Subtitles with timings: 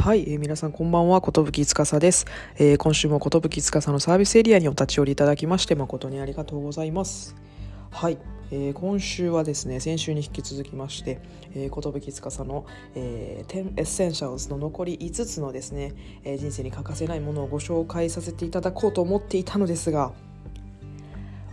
[0.00, 2.24] はい、えー、皆さんこんばんは、ことぶきつかさです、
[2.56, 7.36] えー、今週もことぶきつかさのサービスエリアにお立ち寄りいただきまして誠にありがとうございます。
[7.90, 8.16] はい、
[8.50, 11.20] えー、今週はですね、先週に引き続きまして、
[11.54, 12.64] えー、ことぶきつかさの、
[12.94, 15.92] えー、10 essentials の残り5つのですね、
[16.24, 20.12] えー、人生に欠かせないものをご紹介させていただこうと思っていたのですが、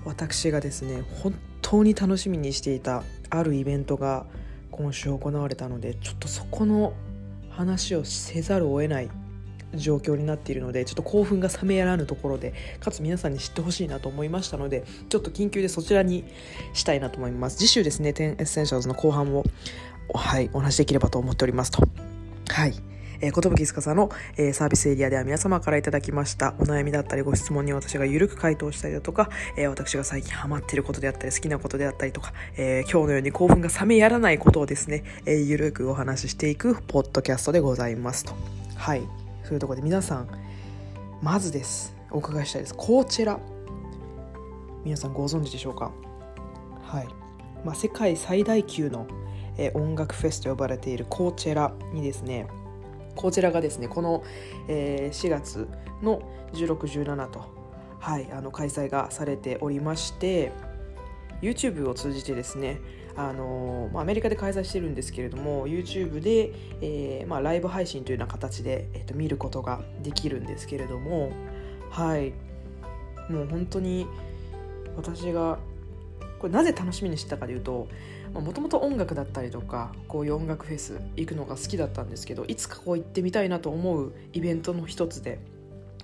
[0.06, 4.26] 私がですね、本当に楽しみにしていたあるイベントが
[4.72, 6.94] 今週行われたので、ちょっとそこの
[7.58, 9.10] 話をせざるを得ない
[9.76, 16.24] 状況になっているのでちょっと興奮が冷めやらぬところでかつ皆さんに知ってほしいなと思いましたのでちょっと緊急でそちらに
[16.74, 17.58] したいなと思います。
[17.58, 19.44] 次週ですね10 essentials の後半を
[20.14, 21.82] はいお話しできればと思っておりますと。
[22.50, 22.74] はい。
[23.22, 38.34] えー、ことぶきつかさの、えー、サービスエリアでは皆様からいただきましたお悩みだったりご質問に私がゆるく回答したりだとか、えー、私が最近ハマっていることであったり好きなことであったりとか、え今日のように興奮が冷めやらないことをですね、えゆるくお話ししていくポッドキャストでございますと。
[38.76, 39.02] はい。
[39.44, 40.28] そういうところで皆さん
[41.22, 41.96] まずです。
[42.12, 42.76] お伺いしたいです。
[42.76, 43.40] コーチェラ
[44.84, 45.92] 皆さんご存知でしょうか？
[46.84, 47.08] はい、
[47.66, 49.08] まあ、世界最大級の
[49.74, 52.48] 音楽フェスと呼ばれているコーチェラにですね
[53.18, 54.24] こちらがですねこの、
[54.68, 55.68] えー、4月
[56.02, 56.22] の
[56.54, 57.46] 1617と、
[58.00, 60.52] はい、あの開催がされておりまして
[61.42, 62.80] YouTube を通じてですね
[63.18, 71.32] あのまあ、アメリカで開催してるんですけれども YouTube で、えーまあ、ライブ配信というような形で、えーと、見ることができるんですけれども
[71.90, 72.34] はい
[73.32, 74.06] もう本当に
[74.96, 75.58] 私が
[76.40, 77.88] これなぜ楽しみにしてたかというと
[78.34, 85.40] もともと音楽だったりとかこういう音楽フェス行くのが好きだったんですけどいつかこう行ってみたいなと思うイベントの一つで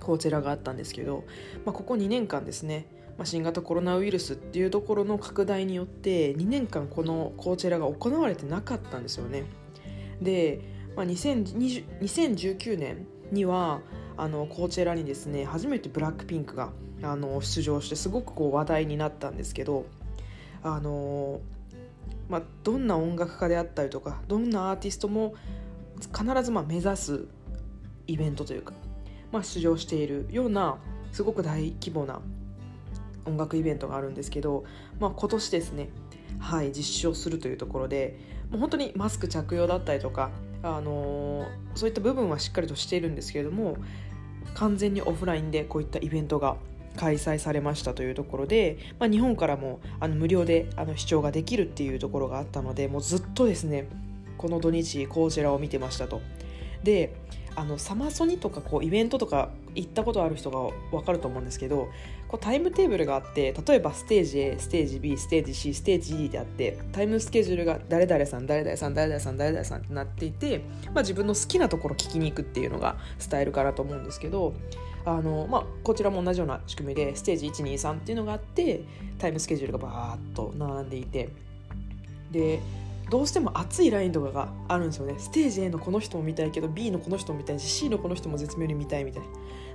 [0.00, 1.24] こちらがあったんですけど、
[1.64, 2.86] まあ、ここ2年間ですね、
[3.24, 9.44] 新型コロナウイルスっていうところの拡大によって2年間このコーチェラが行われてなかったんですよね。
[10.20, 10.60] で、
[10.96, 13.80] まあ、2020 2019年には
[14.16, 16.70] あのコーチェラにですね初めてブラックピンクが
[17.02, 19.86] あの出場してすごくこう話題になったんですけど
[20.64, 21.40] あの
[22.28, 25.34] まあ、どんな音楽家であったりとかどんなアーティストも
[25.96, 27.26] 必ずまあ目指す
[28.06, 28.72] イベントというか、
[29.30, 30.78] まあ、出場しているような
[31.12, 32.20] すごく大規模な
[33.26, 34.64] 音楽イベントがあるんですけど、
[34.98, 35.90] まあ、今年ですね、
[36.38, 38.18] はい、実証するというところで
[38.50, 40.30] もう本当にマスク着用だったりとか、
[40.62, 43.76] あのー、そういった部分はしっかりとしているんですけれども
[44.54, 46.56] 完全にオフラインでこういったイベントが
[46.96, 53.88] 開催されましたというところで、まあ、日本からもあの無料であの視聴ができるっていうところがあったのでもうずっとですね
[54.38, 56.20] この土日こちらを見てましたと。
[56.82, 57.14] で
[57.56, 61.88] あのサマソニとかこうイベントとか行ったことある人が分かると思うんですけど
[62.28, 74.54] こうタイムテーブルがあって例えばステージ A ステージ B ステージ C ステージ D であってタイムスケジュールが誰々さん誰々さん誰々さん誰々さんってなっていて、まあ、自分の好きなところ聞きに行くっていうのがスタイルかなと思うんですけど
[75.04, 78.84] あの、まあ、こちらも同じような仕組みでステージ123っていうのがあって
[79.18, 81.28] タイムスケジュールがバーッと並んでいて
[82.30, 82.60] で
[83.10, 85.16] どうしても熱いラインとかがあるんですよね。
[85.18, 89.28] ステージ A のこの人も見たいけど B のこの人も見たいし C のこの人も絶妙に見たいみたいな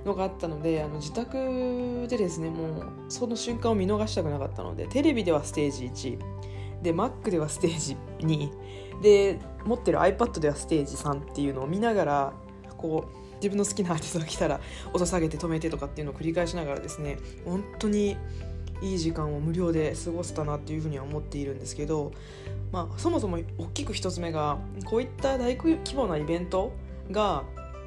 [0.04, 12.32] のがあったのであの自宅でですねもうその瞬間を見逃したくなかったのでテレビではステージ1で Mac ではステージ2で持ってる iPad ではステージ3っていうのを見ながら
[12.76, 14.60] こう自分の好きなアーティストが来たら
[14.92, 18.16] 音下げて止めてとかっていうのを繰り返しながらですね本当に
[18.82, 22.12] いい時間を無料で過ごせたなっていうふうには思っているんですけど、
[22.72, 26.72] まあ、そもそも大きく一つ目がこういった大規模なイベント
[27.10, 27.44] が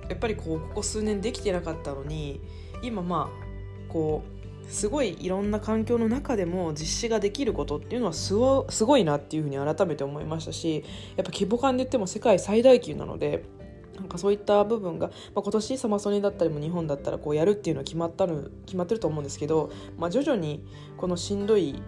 [0.09, 2.41] やっぱりこうここ数年できてなかったのに
[2.81, 10.83] 今まあこうすごいいろんな環境の中でも実施ができることっていうのはすごいなっていうふうに改めて思いましたし
[11.15, 13.43] やっぱ規模感で言っても世界最大級なので
[13.95, 20.65] なんかそういった部分が、まあ、今年サマソニだったりも日本だったらこうやるっていうのは決まったの決まってると思うんですけど、まあ、徐々に
[20.97, 21.81] このしんどい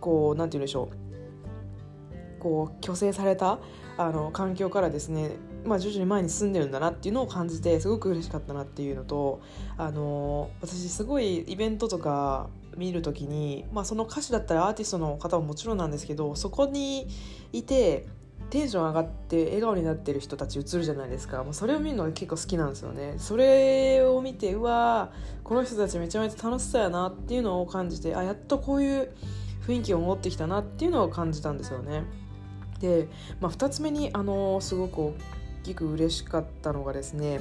[0.00, 3.58] こうなんて言うんでしょうこう虚勢された
[3.98, 5.32] あの環境からですね、
[5.64, 9.42] まあ、徐々に前に進んでるんだなっていうのを感じてすごく嬉しかったなっていうのと
[9.76, 17.08] あの私すごいイベントとか見る時に、まあ、その歌手だったらアーティストの方ももちろんなんですけどそこに
[17.52, 18.06] いて
[18.50, 21.42] テンション上がって笑顔になってる人たち映るじゃないですか。
[21.44, 23.14] もうそれを見るのが結構好きなんですよね。
[23.18, 25.12] それを見てうわ
[25.44, 29.10] この人たちめちゃめちゃ楽しそうやなっていうのを感じてあやっとこういう
[29.66, 32.04] 雰囲気を持ってきたなっていうのを感じたんですよね。
[32.80, 33.08] で、
[33.40, 35.14] まあ、2つ目にあのすごく大
[35.62, 37.40] きく嬉しかったのがですね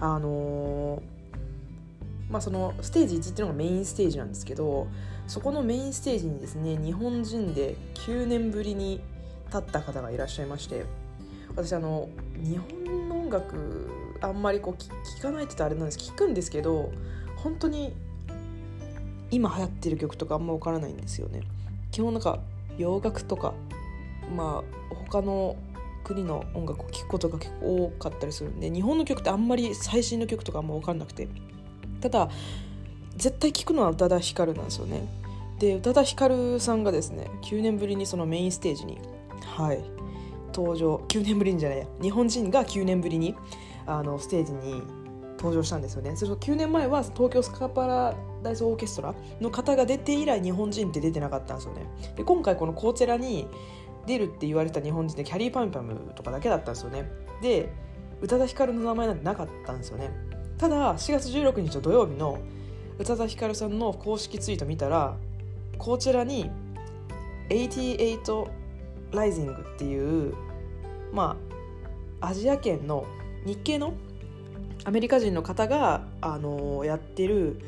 [0.00, 1.02] あの
[2.30, 4.88] まあ、そのステージ1っていうのがメインステージなんですけど
[5.26, 9.00] そこのメインステージにですね日本人で9年ぶりに
[9.54, 10.84] 立った方がいらっしゃいまして
[11.50, 12.08] 私あの
[12.42, 13.88] 日本の音楽
[14.20, 14.74] あんまりこう
[15.18, 16.92] 聞かないって言ったらあれなんです聞くんですけど
[17.36, 17.94] 本当に
[19.30, 21.42] 今流行ってる曲とかあんま分からないんですよね。
[21.90, 22.38] 基本なんか
[22.78, 23.54] 洋楽とか
[24.34, 25.56] まあ他の
[26.04, 31.28] 国の音楽を聴くことが結構多かったりするんで日本の曲ってあんまり最新の曲とかあんま分かんなくて。
[32.00, 32.28] ただ
[33.16, 35.08] 絶対聴くのは宇多田ヒカルなんですよね。
[35.58, 38.98] で宇多田ヒカルさんがですね9年ぶりにそのメインステージに
[39.42, 39.82] はい。
[40.54, 40.96] 登場。
[41.08, 41.86] 9年ぶりにじゃないや。
[42.00, 43.34] 日本人が9年ぶりに
[43.86, 44.82] あのステージに
[45.36, 46.16] 登場したんですよね。
[46.16, 51.86] それと9年前は東京スカパラダイスオーケストラの方が出て以来日本人って出てなかったんですよね。
[52.16, 53.46] で今回このコーチェラに
[54.06, 57.10] 出るって言われた日本人でキャリーパンパムとかだけだったんですよね。
[57.42, 57.72] で
[58.20, 60.10] 宇多田ヒカルの名前なんてなかったんですよね。
[60.56, 62.38] ただ4月16日の土曜日の
[62.98, 65.16] 宇多田ヒカルさんの公式ツイート見たら
[65.78, 66.50] こちらに
[67.50, 68.48] 88
[69.14, 70.34] ライジングっていう
[71.12, 71.36] ま
[72.20, 73.06] あアジア圏の
[73.44, 73.94] 日系の
[74.84, 77.58] アメリカ人の方が、あのやってる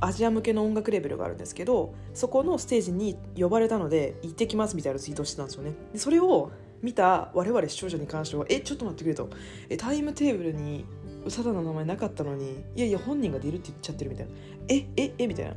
[0.00, 5.72] アジア向けの音楽レベルがあるんですけどそこのステージに呼ばれたので行ってきますみたいなツイートしてたんですよね。
[5.92, 6.50] でそれを
[6.82, 9.28] 見た我々視聴者に関してはえちょっと待ってくれと。
[9.68, 10.84] えタイムテーブルに
[11.22, 14.32] 宇佐田の名前なかったのにいやいや本人が出るって言っちゃってるみたいな。
[14.68, 15.52] えええみたいな。
[15.52, 15.54] っ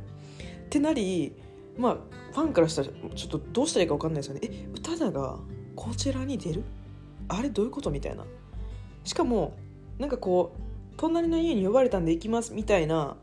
[0.68, 1.34] てなり
[1.76, 1.96] まあ
[2.32, 4.40] ファンからしたらちょっとどうしたらいいか分かんないですよね。
[4.44, 5.38] え宇多田が
[5.74, 6.62] こちらに出る？
[7.28, 8.24] あれどういうことみたいな。
[9.04, 9.54] しかも
[9.98, 10.60] なんかこう
[10.96, 13.16] 隣の家に呼ばれたんで行きますみたいな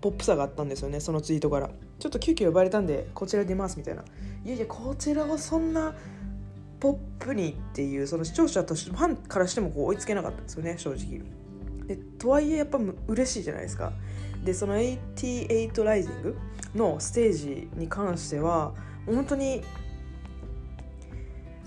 [0.00, 1.70] ポップさがあったんですよねそのツイートから。
[1.98, 4.04] ちょっと急遽呼ばれたんでこちら出ますみたいな。
[4.44, 5.94] いやいやこちらはそんな
[6.78, 11.22] ポップにっていうその視聴者としてファンからしてもこう追いつけなかったんですよね正直。
[11.86, 12.78] でとはいえやっぱ
[13.08, 13.92] 嬉しいじゃないですか。
[14.46, 16.38] でその88ライジング
[16.76, 18.72] のステージに関しては
[19.04, 19.62] 本当に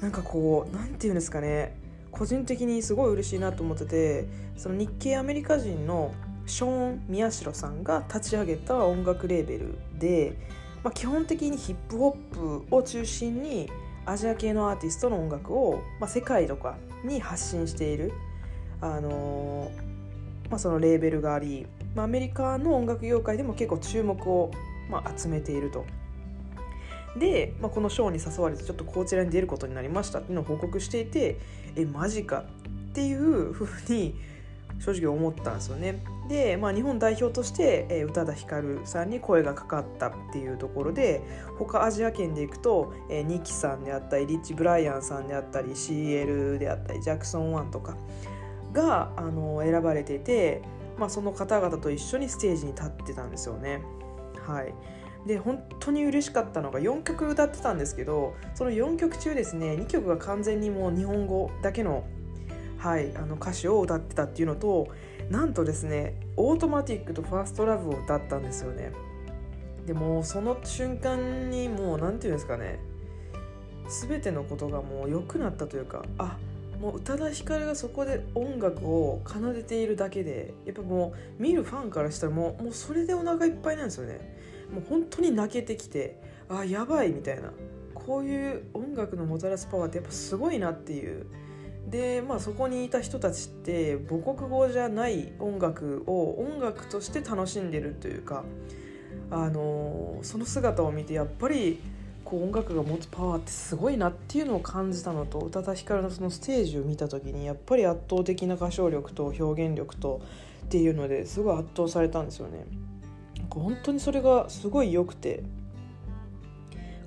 [0.02, 1.78] なんかこう何て言うんですかね
[2.10, 6.14] 個人的にすごい嬉しいなと思っててその日系アメリカ人の
[6.46, 10.38] ショーン・宮代さんが立ち上げた音楽レーベルで、
[10.82, 13.70] まあ、基本的にヒップホップを中心に
[14.06, 18.14] アジア系のアーティストの音楽を、まあ、世界とかに発信している、
[18.82, 24.52] あのー、まあ、そのレーベルがあり、まあ、アメリカの音楽業界でも結構注目を、
[24.90, 25.86] まあ、集めていると。
[27.18, 31.38] で、まあ、このショーに誘われてちょっとこちらに出ることになりましたっていうのを報告していて
[31.76, 32.46] えマジか
[32.90, 34.16] っていうふうに
[34.80, 36.02] 正直思ったんですよね。
[36.30, 41.22] で、まあ、日本代表として、宇多田ヒカルさんに声がかかったっていうところで
[41.58, 47.98] 他アジア圏でいくと、え、ニキさんであったりリッチ・ブライアンさんであったり CL であったりジャクソン・ワンとか
[48.72, 50.62] が、あの選ばれてて、
[51.00, 53.82] まあ、その方々と一緒にステージに立ってたんですよね。
[54.46, 54.74] はい
[55.26, 62.06] で本当に嬉しかったのが4曲歌ってたんですけどその4曲中ですね2曲が完全にもう日本語だけの,、
[62.78, 64.88] はい、あの歌詞を歌ってたっていうのと
[65.30, 68.94] なんとですねオートマティックとファーストラブを歌ったんですよね
[69.86, 72.80] でもその瞬間にもう何て言うんですかね
[74.08, 76.38] 全てのことがもう良くなったというかあ
[76.80, 84.38] もう宇多田ヒカルがそこで音楽を奏でているだけでやっぱもう見るファンからしたらもうもうそれでお腹いっぱいなんですよね。
[84.74, 87.52] もう本当に泣けてきてあやばいみたいな。
[87.94, 91.26] こういう音楽のもたらすパワーってやっぱすごいなっていう。
[91.88, 98.44] でまあそこにいた人たちって母国語じゃない音楽を音楽として楽しんでるというか
[99.32, 101.82] あのその姿を見てやっぱり
[102.30, 110.22] こう音楽が持つパワーってすごいなっていうのを感じたのと宇多田ヒカルのそのステージを見た時にやっぱり圧倒的な歌唱力と表現力と
[110.66, 112.68] っていうのですごい圧倒されたんですよね。
[113.50, 115.42] 本当にそれがすごい良くて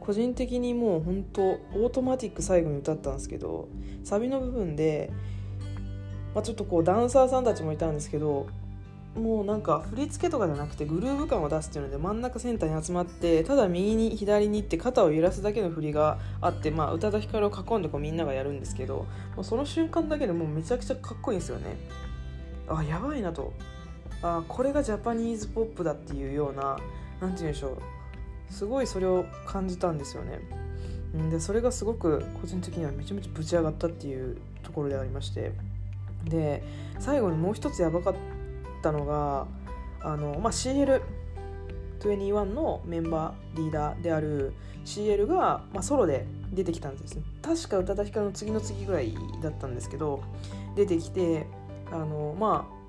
[0.01, 3.69] 個人的にもう本当オートマティック最後に歌ったんですけど
[4.03, 5.13] サビの部分で、
[6.35, 8.49] まあ、ちょっとこうダンサーさんたちもいたんですけど
[9.15, 21.77] もうなんか振り付けとかじゃなくてグルーヴ感を出すっていうので真ん中センターに集まってただ右に左に行って肩を揺らすだけの振りがあってまあ宇多田ヒカルを囲んでこうみんながやるんですけどもうその瞬間だけでもうめちゃくちゃかっこいいんですよね。
[22.69, 23.53] あやばいなと。
[24.23, 26.79] あこれがジャパニーズポップだっていうような
[27.21, 27.79] 何て言うんでしょ
[28.51, 28.53] う。
[28.53, 30.41] すごいそれを感じたんですよね。
[31.31, 35.53] でそれがすごく個人的にはめちゃめちゃぶち上がったっていうところでありまして。
[36.25, 36.63] で
[36.99, 38.42] 最後にもう一つやばかった
[38.83, 39.47] たのが
[40.01, 44.53] あの、まあ、CL21 のメンバーリーダーである
[44.85, 47.23] CL が、まあ、ソロで出てきたんですね。
[47.41, 50.23] 確か宇多田ヒカルの次の次ぐらいだったんですけど
[50.77, 51.47] 出てきて
[51.91, 52.83] あのまあ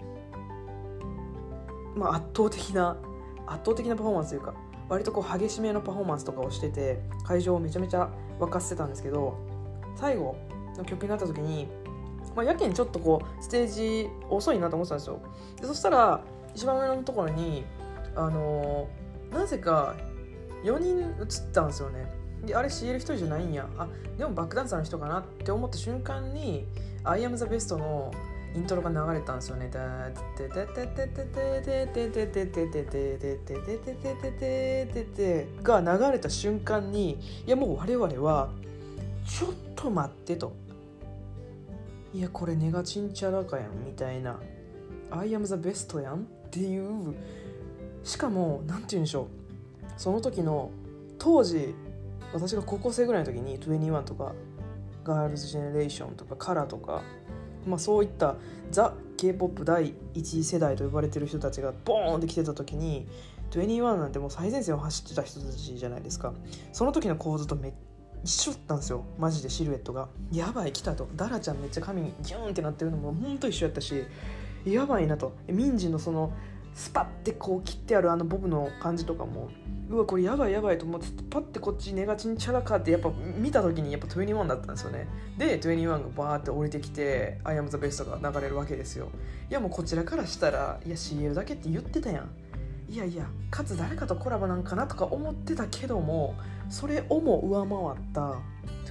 [1.96, 2.98] まあ、圧倒的な
[3.46, 4.54] 圧倒的なパフォーマンスというか
[4.90, 8.10] 割とこう激しめのパフォーマンスとかをしてて会場をめちゃめちゃ
[8.40, 9.38] 沸かせてたんですけど
[9.96, 10.36] 最後
[10.78, 11.68] の曲になった時に
[12.36, 15.20] まあ、やけにちょっとこうステージ遅いなと思ってたんですよ。
[15.62, 16.22] でそしたら
[16.56, 17.64] 一番上のところに
[18.16, 19.96] あのー、なぜか
[20.64, 22.12] 4人映ったんですよね。
[22.46, 23.68] であれ CL1 人じゃないんや。
[23.78, 23.88] あ
[24.18, 26.66] でもバックダンサーの人かなって思った瞬間に
[27.04, 28.12] 「I am the best」の
[28.56, 29.70] イントロが流れたんですよね。
[35.64, 38.50] が流れた瞬間にいやもう我々は
[39.26, 40.54] ちょっと待ってと。
[42.14, 44.40] いやこれネガチンチャラかやんみたいな。
[45.12, 47.16] I am the best やんっていう。
[48.04, 49.28] しかも何て言うんでしょう。
[49.98, 50.72] その時の
[51.18, 51.74] 当時
[52.34, 54.34] 私が高校生ぐらいの時に21とか
[55.04, 57.04] ガールズジェネレーションとかカラーとか
[57.66, 58.36] まあ、そういった
[58.72, 63.08] ザ・ k p o p 第一世代と呼ばれてる人たちがボーンって来てた時に
[63.52, 66.34] 21なんてもう最前線を走ってた人たちじゃないですか。
[66.72, 67.74] その時の構図とめっ
[68.24, 69.04] 一緒だったんですよ。
[69.20, 70.08] マジでシルエットが。
[70.32, 71.10] やばい来たと。
[71.16, 74.04] ダラちゃんめっちゃ髪ギューンってなってるのもほんと一緒やったし
[74.66, 75.34] やばいなと。
[75.48, 76.32] 民事のその
[76.74, 79.50] スパッてこう切ってあるあのボブの感じとかも
[79.90, 85.08] うわこれやばいやばいと思ってパッてこっちネガチンチャラかってやっぱ見た時にやっぱ21だったんですよね。
[85.38, 89.10] で21がバーって降りてきて「I am the best」が流れるわけですよ。
[89.50, 92.30] いやもうこちらからしたらいや CL だけって言ってたやん。
[92.90, 96.36] いやいやかつ誰かとコラボなんかなとか思ってたけども
[96.74, 98.40] それをも上回った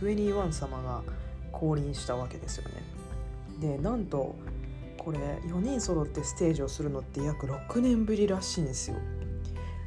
[0.00, 1.02] 21様が
[1.50, 2.74] 降臨したわけですよね。
[3.58, 4.36] でなんと
[4.96, 8.96] これ4人揃ってステージをするのって約6年ぶりらしいんですよ。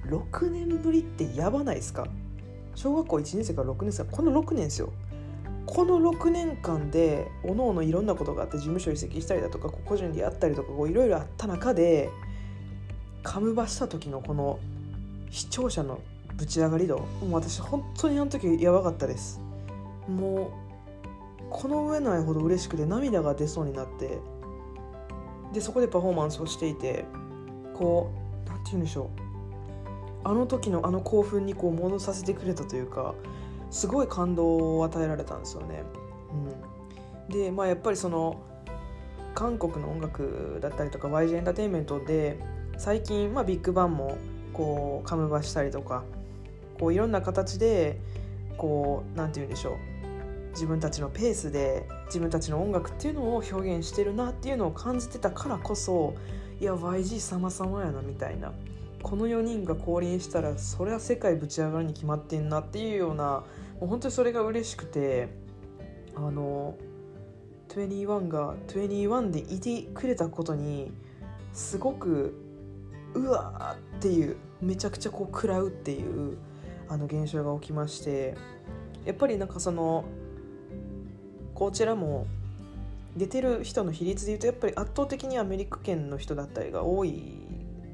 [0.07, 2.05] 6年ぶりってやばないですか？
[2.75, 4.91] 小学校1年生から6年生この6年ですよ。
[5.65, 12.09] この6年間でおのおのいろんなことがあって事務所移籍したりだとか個人でやったりとかいろいろあった中で
[13.23, 14.59] カムバした時のこの
[15.31, 16.01] 視聴者の
[16.35, 16.99] ぶち上がり度。
[16.99, 19.39] もう私本当にあの時やばかったです。
[20.07, 20.51] も
[21.39, 24.19] うこの上ないほど嬉しくて涙が出そうになって。
[25.53, 27.05] でそこでパフォーマンスをしていて
[27.73, 28.11] こ
[28.45, 29.07] う何て言うんでしょう。
[30.25, 33.13] あの時のあの興奮にこう戻させてくれたというか
[33.69, 35.83] すごい感動を与えられたんですよね。
[37.29, 38.41] うん、でまあやっぱりその
[39.35, 42.39] 韓国の音楽だったりとか YG エンターテインメントで
[42.77, 44.17] 最近、まあ、ビッグバンも
[44.53, 46.03] こうカムバしたりとか
[46.79, 47.99] こういろんな形で
[48.57, 49.73] こう何て言うんでしょう。
[50.51, 56.13] 自分たちのペースで自分たちの音楽っていうのを表現してるなっていうのを感じてたからこそ
[56.61, 58.53] いや YG 様々やなみたいな。
[59.05, 63.43] この4人が降臨したらそれは世界ぶち上がるに決まってんなっていうような
[63.79, 65.29] もう本当にそれが嬉しくて
[66.15, 66.75] あの
[67.69, 70.91] 21が21でいてくれたことに
[71.53, 72.33] すごく
[73.13, 76.37] うわーっていうめちゃくちゃこう食らうっていう
[76.87, 78.35] あの現象が起きまして
[79.05, 80.05] やっぱりなんかその
[81.53, 82.27] こちらも
[83.15, 87.39] 出てる人の比率でいうとやっぱり圧倒的にアメリカ圏の人だったりが多い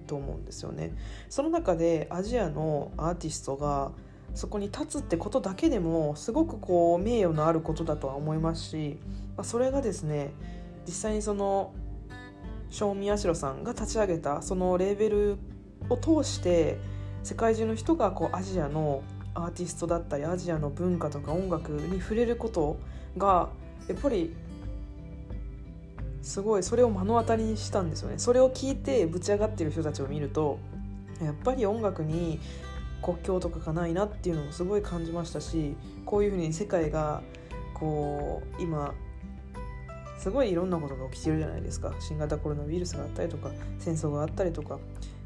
[0.08, 0.94] と思うんですよね。
[1.30, 3.92] その中でアジアのアーティストが
[4.34, 8.98] そこに立つってことだけでもすごくこう名誉のあることだとは思いますし、
[9.38, 10.32] まあ、それがですね
[10.88, 11.74] 実際にその
[12.70, 15.38] 正宮代さんが立ち上げたそのレーベル
[15.90, 16.78] を通して
[17.24, 22.78] 世界中の人がこうアジアのアーティストだったりアジアの文化とか音楽に触れること
[23.18, 23.50] が
[23.88, 24.36] やっぱり
[26.22, 28.20] すごいそれを目の当たりにしたんですよね。
[28.20, 30.60] それを聞いてぶち上がってる人たちを見ると
[31.24, 32.40] やっぱり音楽に
[33.02, 35.76] 国境とかがないなっていうのもすごい感じましたし
[36.06, 37.24] こういうふうに世界が
[37.74, 38.94] こう今
[40.20, 41.96] すごいいろんなことが起きてるじゃないですか。
[42.00, 43.50] 新型コロナウイルスがあったりとか
[43.80, 44.80] 戦争があったりとか。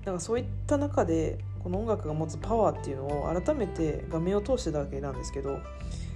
[0.06, 5.57] なんかそういった中でこの音楽が持つパワーっていうのを改めて画面を通してたわけなんですけど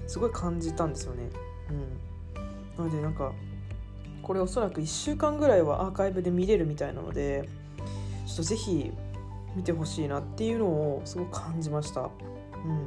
[0.06, 1.32] すごい感じたんですよね。
[1.72, 1.74] う
[2.84, 3.34] ん、なのでなんか
[4.22, 7.50] これおそらく1週間ぐらいはアーカイブで見れるみたいなので
[8.28, 8.92] ちょっとぜひ
[9.56, 12.02] 見てほしいなっていうのをすごく感じました。
[12.02, 12.86] うん、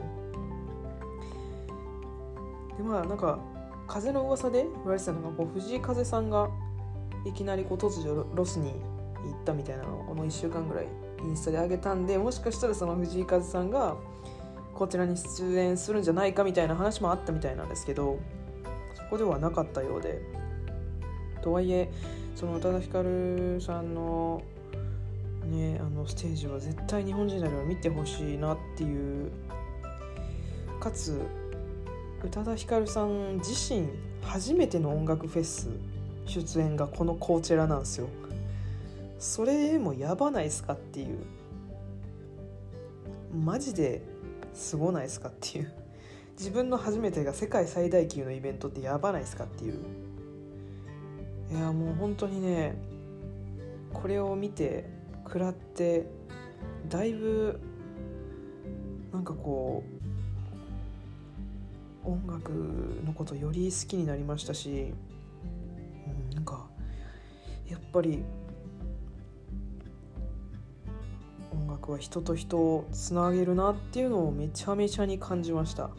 [2.76, 3.40] でまあなんか
[3.88, 6.48] 風の噂で言われてたのがこう藤井風さんが
[7.26, 8.76] いきなりこう突如ロスに行
[9.32, 13.96] ったみたいなのをこの1週間ぐらいインスタで上げたんでもしかしたらその藤井風さんが
[14.74, 18.18] こちらに出演するんじゃないかみたいな話もあったみたいなんですけど
[18.94, 20.42] そこではなかったようで。
[21.42, 21.90] とはいえ
[22.36, 24.42] その宇多田ヒカルさんの
[25.44, 29.30] ねあのステージは絶対日本人なら見てほしいなっていう
[30.80, 31.20] かつ
[32.24, 33.88] 宇多田ヒカルさん自身
[34.22, 35.68] 初めての音楽フェス
[36.26, 38.08] 出演がこのコーチェラなんですよ。
[39.22, 41.18] それもやばないっすかっていう。
[43.32, 44.02] マジで
[44.52, 45.72] すごないっすかっていう。
[46.36, 49.74] 自分の初めてが世界最大級のイベントってやばないっすかっていう。
[51.52, 52.74] いやもう本当にね
[53.92, 54.86] これを見て
[55.24, 56.04] 食らって
[56.88, 57.60] だいぶ
[59.12, 59.84] なんかこ
[62.04, 62.50] う音楽
[63.06, 64.92] のことより好きになりましたし、
[66.30, 66.66] うん、なんか
[67.70, 68.24] やっぱり
[71.82, 75.90] 音楽は人と人をつなげるなっていうのをめちゃめちゃに感じました。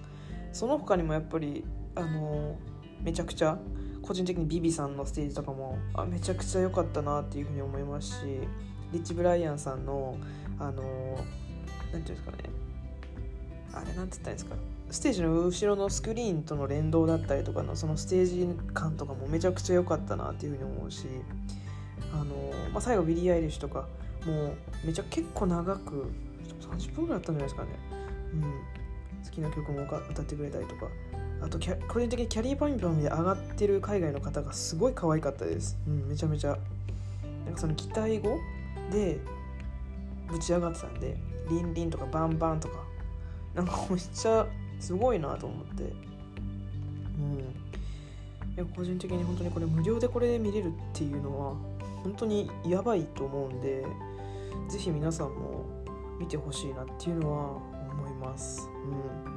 [0.53, 2.55] その他にもやっぱりあの
[3.01, 3.57] めちゃくちゃ
[4.01, 8.25] 個人的にビビさんのステージとかもあめちゃくちゃ良かったなっていうふうに思いますし
[8.91, 10.15] リッチ・ブライアンさんの
[10.59, 11.17] あの
[11.91, 12.37] 何ていうんですかね。
[13.73, 14.55] あれなんて言ったんですか。
[14.91, 21.07] ステージの後ろのスクリーンとの連動だったりとかのそのステージ感とかもめちゃくちゃ良かったなっていうふうに思うし
[22.13, 22.25] あの、
[22.71, 23.87] まあ、最後ビリー・アイリッシュとか
[24.25, 26.11] もうめちゃ結構長く
[26.61, 27.69] 30分ぐらいあったんじゃないですかね、
[28.33, 28.41] うん、
[29.25, 30.87] 好きな曲も歌ってくれたりとか。
[31.41, 36.57] あと個人的にキャリーパンピョンで上がってる海外の方がすごい可愛かったです、うん、めちゃめちゃ。
[37.43, 38.39] なんかその期待語
[38.89, 39.19] で
[40.29, 41.17] ぶち上がってたんで
[41.49, 42.75] リンリンとかバンバンとか。
[43.53, 44.47] なんかめっちゃ
[44.79, 45.83] すごいなと思って。
[45.83, 47.39] うん。
[48.55, 51.55] いや個人的に本当にこれ無料でこれで見れるっていうのは
[52.03, 53.85] 本当にやばいと思うんで。
[54.69, 55.65] 是非皆さんも
[56.19, 57.57] 見てほしいなっていうのは
[57.91, 58.69] 思います。
[59.27, 59.33] うん。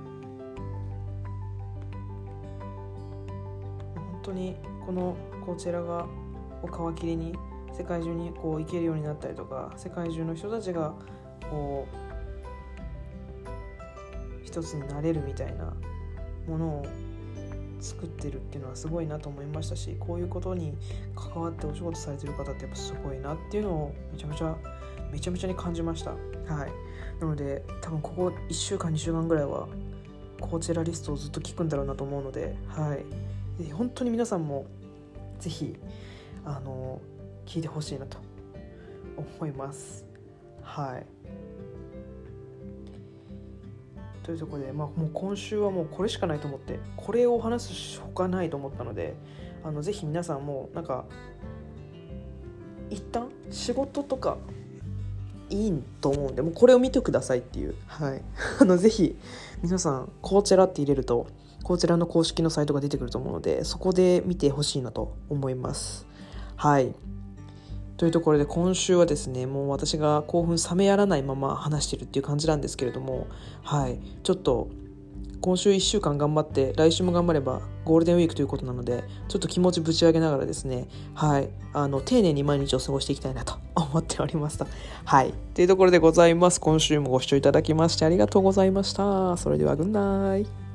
[4.26, 6.06] 当にこのコーチェラが
[6.62, 7.34] を皮切りに
[7.72, 10.94] 世界中にこう行けるようになったりとか世界中の人たちが
[11.48, 11.96] こう
[14.44, 15.72] 一つになれるみたいな
[16.48, 16.86] ものを
[17.78, 20.74] 作ってるっていうのはすごいなと思いましたしこういうことに
[21.14, 24.56] 関わってお仕事されてる方ってやっぱすごいなっていうのをめちゃめちゃ
[25.12, 26.10] めちゃめちゃに感じました。
[26.10, 26.16] は
[26.66, 26.72] い。
[27.20, 29.68] なので多分ここ1週間2週間ぐらいは
[30.40, 33.04] コーチェラリストをずっと聞くんだろうなと思うのではい。
[33.72, 34.66] 本当に皆さんも
[35.40, 35.76] 是非
[36.44, 37.00] あの
[37.46, 38.18] 聞いてほしいなと
[39.16, 40.04] 思います。
[40.62, 41.06] はい。
[44.26, 49.14] というところで、まあ、もう今週はもうこれしかないと思ってこれを話すほかないと思ったので
[49.62, 51.04] あのぜひ皆さんもなんか
[52.90, 54.38] 一旦仕事とか
[55.50, 57.74] いいと思うんでもうこれを見てくださいっていう。
[57.86, 58.22] はい。
[58.60, 59.16] あのぜひ
[59.62, 61.26] 皆さんコーチェラって入れると
[61.62, 66.06] こちらの公式のサイトが出てくると思うのでそこで見てほしいなと思います。
[66.56, 66.94] はい。
[67.96, 73.26] というところで今週はですねもう私が興奮冷めやらないまま話してるっていう感じなんですけれども
[73.62, 73.98] はい。
[74.22, 74.68] ちょっと
[75.46, 81.48] 今週1週間頑張って来週も頑張ればゴールデンウィークということなのでちょっと気持ちぶち上げながらですねはい。
[81.72, 84.66] あの丁寧に毎日を過ごしていきたいなと 思っておりました。
[85.04, 85.32] はい。
[85.54, 86.60] というところでございます。
[86.60, 89.36] 今週もご視聴いただきましてありがとうございました。
[89.36, 90.65] それではグンナイ